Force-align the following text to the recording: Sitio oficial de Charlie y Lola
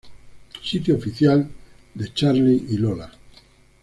Sitio 0.63 0.95
oficial 0.95 1.47
de 1.93 2.11
Charlie 2.11 2.65
y 2.71 2.77
Lola 2.77 3.11